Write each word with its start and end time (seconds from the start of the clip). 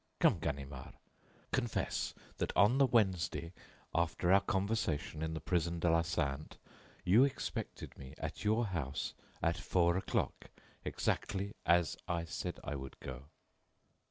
"Come, 0.19 0.39
Ganimard, 0.39 0.95
confess 1.51 2.15
that 2.37 2.51
on 2.57 2.79
the 2.79 2.87
Wednesday 2.87 3.53
after 3.93 4.33
our 4.33 4.41
conversation 4.41 5.21
in 5.21 5.35
the 5.35 5.39
prison 5.39 5.77
de 5.79 5.91
la 5.91 6.01
Santé, 6.01 6.57
you 7.03 7.23
expected 7.23 7.95
me 7.99 8.15
at 8.17 8.43
your 8.43 8.65
house 8.65 9.13
at 9.43 9.57
four 9.57 9.95
o'clock, 9.97 10.49
exactly 10.83 11.53
as 11.67 11.97
I 12.07 12.25
said 12.25 12.59
I 12.63 12.75
would 12.77 12.99
go." 12.99 13.25